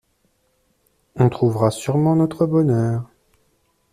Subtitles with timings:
[1.15, 3.07] On trouvera sûrement notre bonheur.